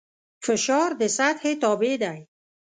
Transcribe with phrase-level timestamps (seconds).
[0.45, 2.19] فشار د سطحې تابع دی.